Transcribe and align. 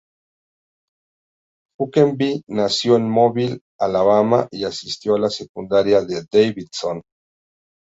Huckabee 1.79 2.41
nació 2.47 2.95
en 2.95 3.07
Mobile, 3.07 3.59
Alabama 3.79 4.47
y 4.49 4.63
asistió 4.65 5.13
a 5.13 5.19
la 5.19 5.29
Secundaria 5.29 6.01
Davidson. 6.31 7.03